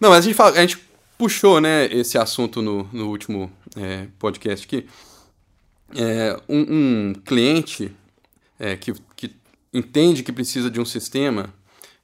[0.00, 0.78] Não, mas a gente, fala, a gente
[1.16, 4.86] puxou né, esse assunto no, no último é, podcast aqui.
[5.94, 7.92] É, um, um, cliente
[8.58, 9.34] é, que, que
[9.72, 11.54] entende que precisa de um sistema,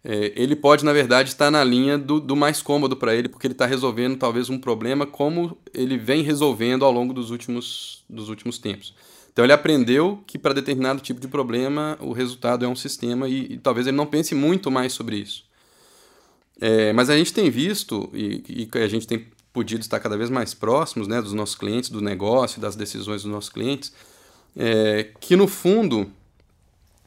[0.04, 3.46] é, ele pode, na verdade, estar na linha do, do mais cômodo para ele, porque
[3.46, 8.28] ele está resolvendo talvez um problema como ele vem resolvendo ao longo dos últimos, dos
[8.28, 8.94] últimos tempos.
[9.32, 13.54] Então ele aprendeu que para determinado tipo de problema o resultado é um sistema e,
[13.54, 15.44] e talvez ele não pense muito mais sobre isso.
[16.60, 20.30] É, mas a gente tem visto e, e, a gente tem podido estar cada vez
[20.30, 23.92] mais próximos né, dos nossos clientes, do negócio, das decisões dos nossos clientes,
[24.56, 26.10] é, que no fundo,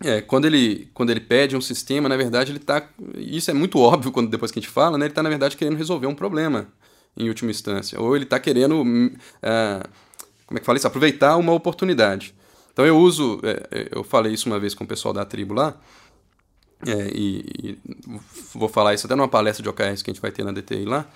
[0.04, 2.88] é, quando, ele, quando ele pede um sistema, na verdade ele está.
[3.16, 5.56] Isso é muito óbvio quando depois que a gente fala, né, ele está na verdade
[5.56, 6.68] querendo resolver um problema
[7.16, 8.00] em última instância.
[8.00, 8.82] Ou ele está querendo.
[8.82, 10.05] Uh,
[10.46, 10.88] como é que fala isso?
[10.88, 12.34] Aproveitar uma oportunidade.
[12.72, 15.54] Então eu uso, é, é, eu falei isso uma vez com o pessoal da tribo
[15.54, 15.76] lá,
[16.86, 17.78] é, e, e,
[18.54, 20.86] vou falar isso até numa palestra de OKRs que a gente vai ter na DTI
[20.86, 21.08] lá,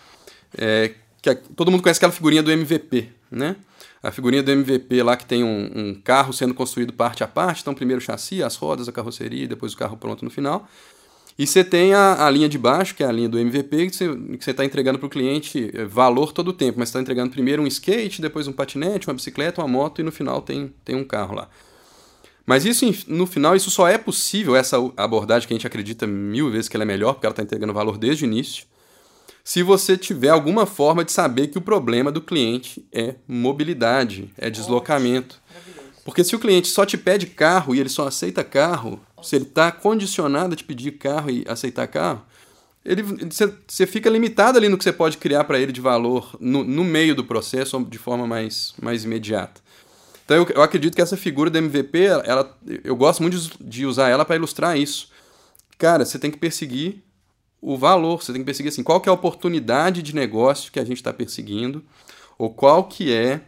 [0.57, 3.55] é, que a, todo mundo conhece aquela figurinha do MVP, né?
[4.01, 7.61] A figurinha do MVP lá que tem um, um, carro sendo construído parte a parte,
[7.61, 10.65] então primeiro o chassi, as rodas, a carroceria, depois o carro pronto no final.
[11.39, 13.95] E você tem a, a, linha de baixo, que é a linha do MVP, que
[13.95, 17.63] você está entregando para o cliente eh, valor todo o tempo, mas está entregando primeiro
[17.63, 21.03] um skate, depois um patinete, uma bicicleta, uma moto e no final tem, tem um
[21.05, 21.47] carro lá.
[22.45, 26.51] Mas isso, no final, isso só é possível, essa abordagem que a gente acredita mil
[26.51, 28.65] vezes que ela é melhor, porque ela está entregando valor desde o início,
[29.41, 34.49] se você tiver alguma forma de saber que o problema do cliente é mobilidade, é
[34.49, 35.41] deslocamento.
[36.03, 39.45] Porque se o cliente só te pede carro e ele só aceita carro, se ele
[39.45, 42.23] está condicionado a te pedir carro e aceitar carro,
[42.83, 46.63] ele você fica limitado ali no que você pode criar para ele de valor no,
[46.63, 49.61] no, meio do processo de forma mais, mais imediata.
[50.25, 53.85] Então eu, eu acredito que essa figura da MVP, ela, eu gosto muito de, de
[53.85, 55.09] usar ela para ilustrar isso.
[55.77, 57.03] Cara, você tem que perseguir
[57.61, 60.79] o valor, você tem que perseguir assim, qual que é a oportunidade de negócio que
[60.79, 61.83] a gente está perseguindo,
[62.37, 63.41] ou qual que é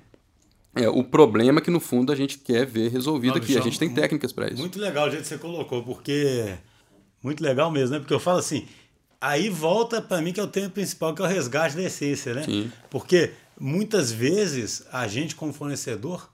[0.76, 3.58] é, o problema que, no fundo, a gente quer ver resolvido aqui.
[3.58, 4.58] A gente tem técnicas para isso.
[4.62, 6.56] Muito legal o jeito que você colocou, porque.
[7.22, 8.00] Muito legal mesmo, né?
[8.00, 8.66] Porque eu falo assim.
[9.20, 12.34] Aí volta para mim que é o tema principal, que é o resgate da essência,
[12.34, 12.44] né?
[12.44, 12.72] Sim.
[12.90, 16.28] Porque muitas vezes a gente, como fornecedor,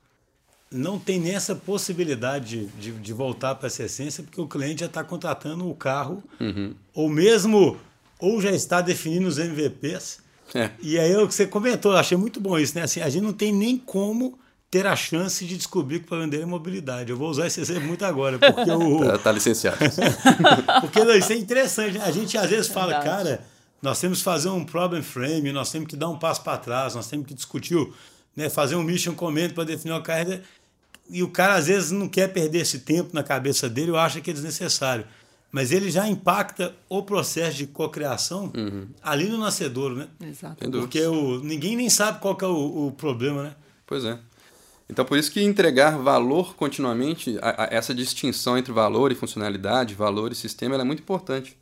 [0.72, 4.82] não tem nem essa possibilidade de, de, de voltar para essa essência, porque o cliente
[4.82, 6.74] já está contratando o carro, uhum.
[6.94, 7.78] ou mesmo,
[8.20, 10.20] ou já está definindo os MVPs.
[10.54, 10.72] É.
[10.82, 12.84] E aí o que você comentou, eu achei muito bom isso, né?
[12.84, 14.38] Assim, a gente não tem nem como
[14.70, 17.10] ter a chance de descobrir que o problema dele é mobilidade.
[17.10, 19.00] Eu vou usar esse exemplo muito agora, porque o...
[19.06, 19.78] tá, tá licenciado.
[20.82, 21.98] porque não, isso é interessante.
[22.00, 23.42] A gente às vezes fala, cara,
[23.82, 26.96] nós temos que fazer um problem frame, nós temos que dar um passo para trás,
[26.96, 27.78] nós temos que discutir,
[28.36, 30.44] né, fazer um mission comment para definir uma carreira
[31.10, 34.20] e o cara às vezes não quer perder esse tempo na cabeça dele, ou acha
[34.20, 35.06] que é desnecessário.
[35.52, 38.88] Mas ele já impacta o processo de cocriação uhum.
[39.02, 40.08] ali no nascedouro, né?
[40.22, 40.70] Exato.
[40.70, 43.56] Porque o, ninguém nem sabe qual é o, o, problema, né?
[43.86, 44.20] Pois é.
[44.90, 49.96] Então, por isso que entregar valor continuamente, a, a, essa distinção entre valor e funcionalidade,
[49.96, 51.58] valor e sistema, é muito importante.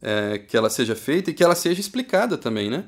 [0.00, 2.84] É, que ela seja feita e que ela seja explicada também, né?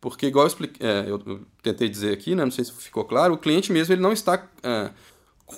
[0.00, 2.42] Porque, igual eu, expliquei, é, eu, eu tentei dizer aqui, né?
[2.44, 4.90] não sei se ficou claro, o cliente mesmo ele não está é,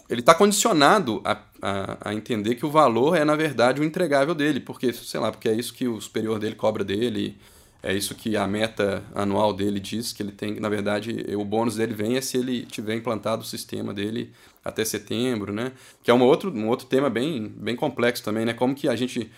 [0.08, 4.34] ele está condicionado a, a, a, entender que o valor é, na verdade, o entregável
[4.34, 7.38] dele, porque, sei lá, porque é isso que o superior dele cobra dele,
[7.82, 11.76] é isso que a meta anual dele diz que ele tem, na verdade, o bônus
[11.76, 14.32] dele vem é se ele tiver implantado o sistema dele
[14.64, 15.72] até setembro, né?
[16.02, 18.52] Que é um outro, um outro tema bem, bem complexo também, né?
[18.52, 19.28] Como que a gente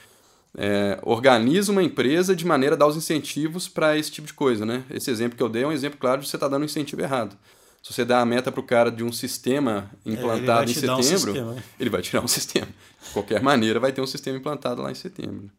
[0.57, 4.67] é, organiza uma empresa de maneira a dar os incentivos para esse tipo de coisa,
[4.67, 4.85] né?
[4.91, 6.67] Esse exemplo que eu dei é um exemplo claro de você estar tá dando um
[6.67, 7.37] incentivo errado.
[7.85, 11.63] Se você dá a meta para o cara de um sistema implantado em setembro, um
[11.79, 12.67] ele vai tirar um sistema.
[12.67, 15.51] De qualquer maneira, vai ter um sistema implantado lá em setembro.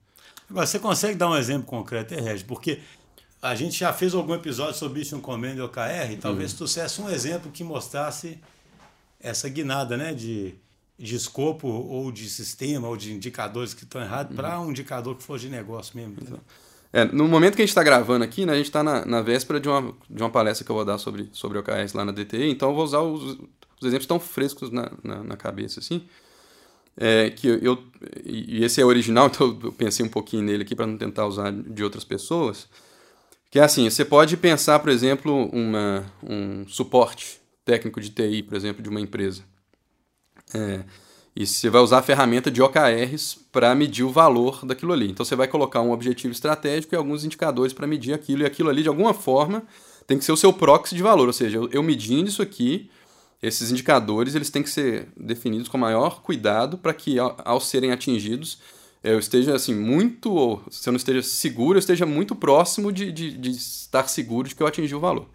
[0.50, 2.42] Agora, você consegue dar um exemplo concreto, Regis?
[2.42, 2.80] Porque
[3.40, 6.58] a gente já fez algum episódio sobre isso um Command OKR, e talvez uhum.
[6.58, 8.40] trouxesse um exemplo que mostrasse
[9.20, 10.56] essa guinada né, de,
[10.98, 14.36] de escopo ou de sistema ou de indicadores que estão errados uhum.
[14.36, 16.16] para um indicador que for de negócio mesmo.
[16.20, 16.40] Então.
[16.96, 19.22] É, no momento que a gente está gravando aqui, né, a gente está na, na,
[19.22, 22.14] véspera de uma, de uma palestra que eu vou dar sobre, sobre OKRs lá na
[22.14, 26.08] DTI, então eu vou usar os, os exemplos tão frescos na, na, na cabeça, assim,
[26.96, 27.84] é, que eu,
[28.24, 31.52] e esse é original, então eu pensei um pouquinho nele aqui para não tentar usar
[31.52, 32.70] de outras pessoas,
[33.52, 38.56] que é assim, você pode pensar, por exemplo, uma, um suporte técnico de TI, por
[38.56, 39.44] exemplo, de uma empresa.
[40.54, 40.86] É,
[41.36, 45.12] e você vai usar a ferramenta de OKRs para medir o valor daquilo ali.
[45.12, 48.44] Então você vai colocar um objetivo estratégico e alguns indicadores para medir aquilo.
[48.44, 49.64] E aquilo ali, de alguma forma,
[50.08, 51.28] tem que ser o seu proxy de valor.
[51.28, 52.90] Ou seja, eu, medindo isso aqui,
[53.44, 57.92] esses indicadores eles têm que ser definidos com maior cuidado para que, ao, ao, serem
[57.92, 58.60] atingidos,
[59.04, 63.12] eu esteja assim muito, ou se eu não esteja seguro, eu esteja muito próximo de,
[63.12, 65.28] de, de estar seguro de que eu atingi o valor.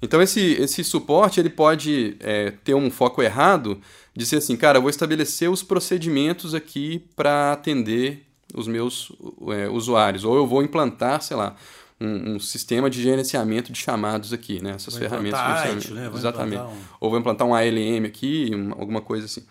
[0.00, 3.80] Então esse, esse suporte ele pode é, ter um foco errado
[4.14, 9.12] de ser assim, cara, eu vou estabelecer os procedimentos aqui para atender os meus
[9.48, 11.54] é, usuários, ou eu vou implantar, sei lá,
[12.00, 14.72] um, um, sistema de gerenciamento de chamados aqui, né?
[14.76, 15.40] Essas vou ferramentas.
[15.40, 16.10] IT, né?
[16.14, 16.62] Exatamente.
[16.62, 16.76] Um...
[17.00, 19.44] Ou vou implantar um ALM aqui, uma, alguma coisa assim.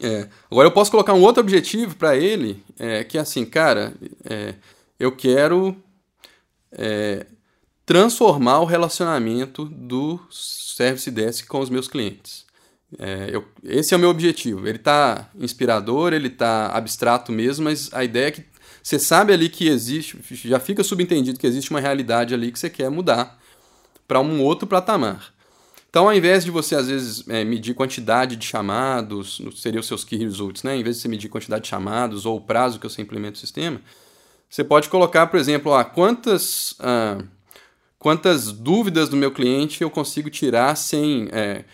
[0.00, 3.94] É, agora eu posso colocar um outro objetivo para ele, é, que é assim, cara,
[4.24, 4.54] é,
[4.98, 5.76] eu quero
[6.72, 7.26] é,
[7.86, 12.44] transformar o relacionamento do Service Desk com os meus clientes.
[12.98, 14.66] É, eu, esse é o meu objetivo.
[14.66, 18.44] Ele está inspirador, ele está abstrato mesmo, mas a ideia é que
[18.82, 22.68] você sabe ali que existe, já fica subentendido que existe uma realidade ali que você
[22.68, 23.38] quer mudar
[24.06, 25.32] para um outro patamar.
[25.88, 30.04] Então, ao invés de você, às vezes, é, medir quantidade de chamados, seria os seus
[30.04, 30.76] key results, né?
[30.76, 33.40] Em vez de você medir quantidade de chamados ou o prazo que você implementa o
[33.40, 33.80] sistema,
[34.50, 37.22] você pode colocar, por exemplo, ah, quantas, ah,
[38.04, 41.26] quantas dúvidas do meu cliente eu consigo tirar sem.
[41.32, 41.64] É,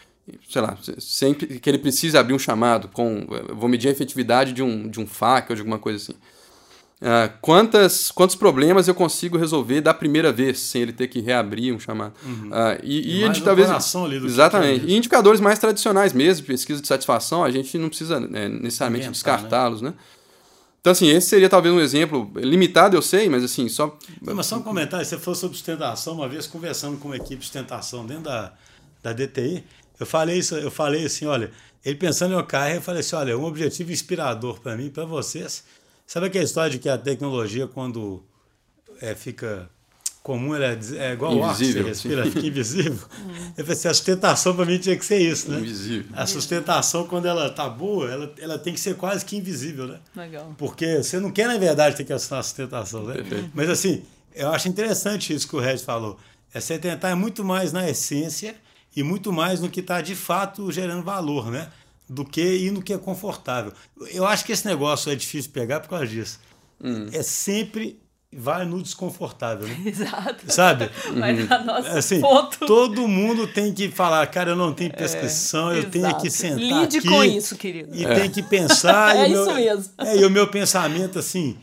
[0.48, 4.62] sei lá, sempre que ele precise abrir um chamado, com, vou medir a efetividade de
[4.62, 6.12] um, de um FAQ ou de alguma coisa assim.
[6.12, 11.74] Uh, quantas, quantos problemas eu consigo resolver da primeira vez, sem ele ter que reabrir
[11.74, 12.12] um chamado.
[12.24, 12.50] Uhum.
[12.50, 13.68] Uh, e, e, e talvez.
[14.24, 14.86] exatamente.
[14.86, 19.82] E indicadores mais tradicionais mesmo, pesquisa de satisfação, a gente não precisa né, necessariamente descartá-los,
[19.82, 19.90] né?
[19.90, 19.96] né?
[20.80, 23.98] Então, assim, esse seria talvez um exemplo limitado, eu sei, mas assim, só.
[24.20, 27.44] Mas só um comentário, você falou sobre sustentação, uma vez conversando com uma equipe de
[27.44, 28.54] sustentação dentro da,
[29.02, 29.62] da DTI,
[29.98, 31.50] eu falei isso, eu falei assim, olha,
[31.84, 35.64] ele pensando em OKR, eu falei assim, olha, um objetivo inspirador para mim, para vocês.
[36.06, 38.24] Sabe aquela história de que a tecnologia quando
[39.00, 39.68] é, fica
[40.22, 42.92] comum, ela é, é igual o ar, você respira, fica invisível.
[43.56, 45.58] eu falei assim, a sustentação para mim tinha que ser isso, né?
[45.58, 46.12] Invisível.
[46.14, 49.98] A sustentação, quando ela tá boa, ela, ela tem que ser quase que invisível, né?
[50.14, 50.54] Legal.
[50.58, 53.14] Porque você não quer, na verdade, ter que assinar a sustentação, né?
[53.14, 53.50] Perfeito.
[53.54, 54.02] Mas assim,
[54.34, 56.18] eu acho interessante isso que o Red falou.
[56.52, 58.54] É você tentar muito mais na essência
[58.94, 61.70] e muito mais no que está de fato gerando valor, né?
[62.08, 63.72] Do que ir no que é confortável.
[64.12, 66.40] Eu acho que esse negócio é difícil pegar por causa disso.
[66.82, 67.06] Hum.
[67.12, 68.00] É sempre
[68.32, 69.76] vai no desconfortável, né?
[69.86, 70.44] Exato.
[70.46, 70.90] Sabe?
[71.18, 72.64] Vai na nossa Assim, ponto.
[72.66, 76.22] todo mundo tem que falar, cara, eu não tenho prescrição, eu tenho Exato.
[76.22, 77.90] que sentar Lide aqui com isso, querido.
[77.92, 79.16] e tem que pensar.
[79.20, 79.92] É isso meu, mesmo.
[79.98, 81.56] É, e o meu pensamento, assim,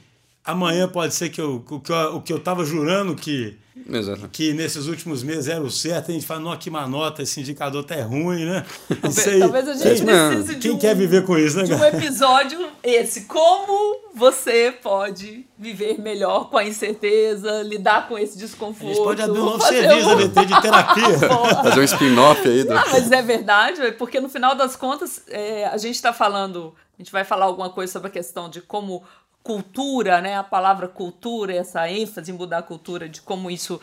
[0.47, 3.57] amanhã pode ser que eu, o que eu, o que eu tava jurando que,
[3.89, 4.27] Exato.
[4.29, 7.83] que nesses últimos meses era o certo, a gente fala, não, que manota, esse indicador
[7.83, 8.65] tá é ruim, né?
[8.89, 9.39] Isso Talvez, aí.
[9.39, 11.83] talvez a gente quem, precise de quem um, quer viver com isso, né, de um
[11.83, 13.21] episódio esse.
[13.25, 18.87] Como você pode viver melhor com a incerteza, lidar com esse A desconforto.
[18.95, 21.19] gente pode abrir um novo fazer serviço, um- de terapia.
[21.63, 22.73] Fazer um spin-off aí do.
[22.73, 27.01] Ah, mas é verdade, porque no final das contas, é, a gente está falando, a
[27.01, 29.03] gente vai falar alguma coisa sobre a questão de como
[29.47, 30.35] cultura, né?
[30.35, 33.79] A palavra cultura, essa ênfase em mudar a cultura, de como isso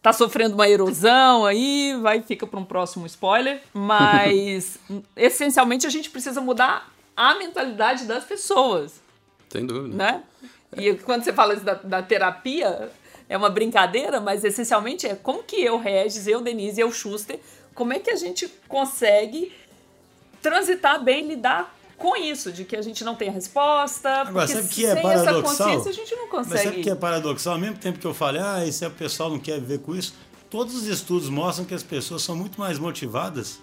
[0.00, 4.78] tá sofrendo uma erosão aí, vai fica para um próximo spoiler, mas
[5.16, 9.02] essencialmente a gente precisa mudar a mentalidade das pessoas
[9.50, 9.96] Sem dúvida.
[9.96, 10.22] né?
[10.76, 12.92] E quando você fala da, da terapia,
[13.28, 17.40] é uma brincadeira, mas essencialmente é como que eu, Regis, eu, Denise, eu, Schuster,
[17.74, 19.52] como é que a gente consegue
[20.40, 24.54] transitar bem, lidar com isso, de que a gente não tem a resposta, Agora, porque
[24.62, 25.66] sabe que é sem essa paradoxal?
[25.68, 26.82] consciência a gente não Mas sabe o consegue.
[26.82, 27.52] que é paradoxal?
[27.54, 29.94] Ao mesmo tempo que eu falei, ah, isso é o pessoal não quer viver com
[29.94, 30.14] isso,
[30.48, 33.60] todos os estudos mostram que as pessoas são muito mais motivadas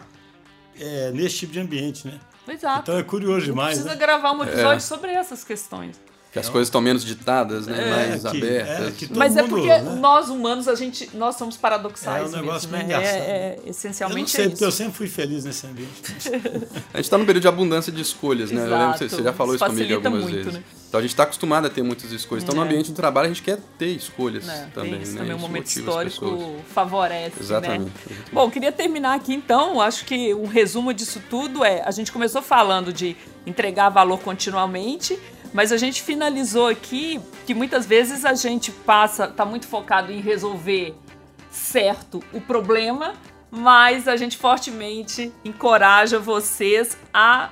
[0.80, 2.20] é, nesse tipo de ambiente, né?
[2.48, 2.82] Exato.
[2.84, 3.70] Então é curioso demais.
[3.80, 3.96] Precisa Né?
[4.00, 4.80] gravar um episódio É.
[4.80, 6.00] sobre essas questões.
[6.42, 7.90] Que as coisas estão menos ditadas, né?
[7.90, 8.88] mais É, que- abertas.
[8.88, 9.82] é, que todo Mas é mundo, porque né?
[10.00, 12.96] nós humanos, a gente, nós somos paradoxais É um negócio mesmo, meio né?
[12.98, 13.22] engraçado.
[13.22, 14.78] É, é, Eu não essencialmente sei, é porque eu isso.
[14.78, 16.02] sempre fui feliz nesse ambiente.
[16.94, 18.66] A gente está num período de abundância de escolhas, né?
[18.66, 19.72] Eu lembro que você- já falou Exato.
[19.74, 20.54] isso comigo algumas muito, vezes.
[20.54, 20.64] né?
[20.88, 22.44] Então a gente está acostumado a ter muitas escolhas.
[22.44, 22.66] Então no É.
[22.66, 24.70] ambiente do trabalho a gente quer ter escolhas né?
[24.74, 25.18] também, isso né?
[25.20, 27.82] também, o Isso momento histórico favorece, Exatamente.
[27.86, 27.92] né?
[28.06, 28.32] exatamente.
[28.32, 29.82] Bom, queria terminar aqui então.
[29.82, 35.20] Acho que um resumo disso tudo é: a gente começou falando de entregar valor continuamente,
[35.54, 40.20] mas a gente finalizou aqui que muitas vezes a gente passa, tá muito focado em
[40.20, 40.96] resolver
[41.50, 43.14] certo o problema,
[43.50, 47.50] mas a gente fortemente encoraja vocês a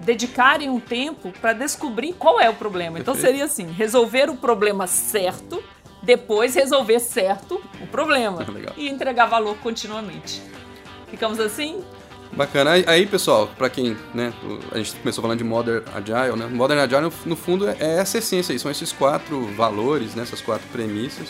[0.00, 2.98] dedicarem um tempo para descobrir qual é o problema.
[2.98, 5.62] Então seria assim: resolver o problema certo,
[6.02, 8.74] depois resolver certo o problema Legal.
[8.76, 10.42] e entregar valor continuamente.
[11.08, 11.84] Ficamos assim?
[12.32, 12.72] Bacana.
[12.86, 14.32] Aí, pessoal, pra quem, né,
[14.72, 16.46] a gente começou falando de Modern Agile, né?
[16.46, 20.40] Modern Agile, no, fundo, é é essa essência aí, são esses quatro valores, né, essas
[20.40, 21.28] quatro premissas.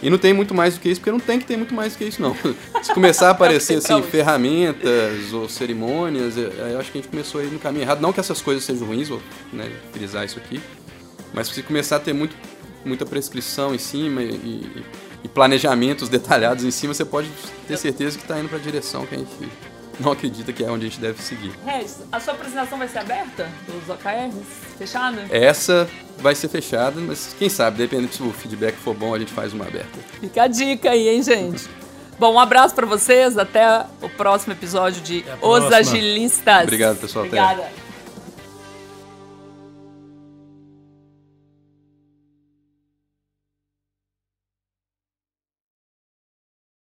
[0.00, 1.92] E não tem muito mais do que isso, porque não tem que ter muito mais
[1.92, 2.34] do que isso, não.
[2.82, 7.10] Se começar a aparecer, assim, ferramentas ou cerimônias, é- é, eu acho que a gente
[7.10, 8.00] começou aí no caminho errado.
[8.00, 9.20] Não que essas coisas sejam ruins, vou
[9.52, 10.60] né, frisar isso aqui,
[11.34, 12.36] mas se começar a ter muito,
[12.84, 14.84] muita prescrição em cima e, e-
[15.24, 17.28] e planejamentos detalhados em cima, você pode
[17.66, 19.30] ter certeza que está indo para a direção que a gente
[20.00, 21.52] não acredita que é onde a gente deve seguir.
[21.64, 23.48] Regis, a sua apresentação vai ser aberta?
[23.66, 24.34] Dos OKRs?
[24.78, 25.26] Fechada?
[25.30, 29.32] Essa vai ser fechada, mas quem sabe, dependendo se o feedback for bom, a gente
[29.32, 29.98] faz uma aberta.
[30.20, 31.68] Fica a dica aí, hein, gente?
[32.18, 33.38] Bom, um abraço pra vocês.
[33.38, 35.72] Até o próximo episódio de Até Os.
[35.72, 36.64] Agilistas.
[36.64, 37.24] Obrigado, pessoal.
[37.26, 37.40] Até.
[37.40, 37.87] Obrigada.